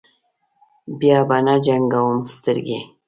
[0.99, 2.79] بیا به نه جنګوم سترګې.